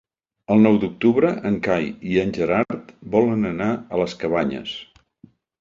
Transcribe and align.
El 0.53 0.61
nou 0.67 0.79
d'octubre 0.83 1.31
en 1.49 1.59
Cai 1.67 1.85
i 2.13 2.17
en 2.23 2.33
Gerard 2.39 2.91
volen 3.17 3.49
anar 3.53 3.71
a 3.75 4.03
les 4.03 4.21
Cabanyes. 4.25 4.75